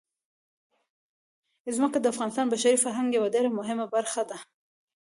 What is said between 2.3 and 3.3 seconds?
د بشري فرهنګ یوه